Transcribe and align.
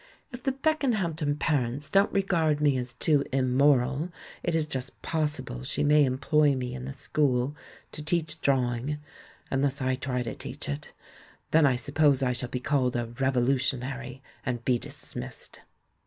If 0.31 0.41
the 0.41 0.51
Beckenhampton 0.53 1.37
parents 1.37 1.87
don't 1.87 2.11
regard 2.11 2.59
me 2.59 2.75
as 2.75 2.93
too 2.93 3.23
immoral, 3.31 4.09
it 4.41 4.55
is 4.55 4.65
just 4.65 4.99
possible 5.03 5.61
she 5.63 5.83
may 5.83 6.05
employ 6.05 6.55
me 6.55 6.73
in 6.73 6.85
the 6.85 6.91
school 6.93 7.55
to 7.91 8.01
'teach 8.03 8.41
drawing'— 8.41 8.97
unless 9.51 9.79
I 9.79 9.93
try 9.93 10.23
to 10.23 10.33
teach 10.33 10.67
it. 10.67 10.91
Then 11.51 11.67
I 11.67 11.75
suppose 11.75 12.23
I 12.23 12.33
shall 12.33 12.49
be 12.49 12.59
called 12.59 12.95
a 12.95 13.05
'rev 13.19 13.35
olutionary' 13.35 14.21
and 14.43 14.65
be 14.65 14.79
dismissed." 14.79 15.61